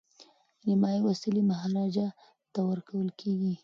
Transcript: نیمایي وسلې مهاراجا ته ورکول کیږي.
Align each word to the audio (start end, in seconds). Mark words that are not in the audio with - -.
نیمایي 0.65 0.99
وسلې 1.03 1.41
مهاراجا 1.51 2.07
ته 2.53 2.59
ورکول 2.71 3.07
کیږي. 3.19 3.53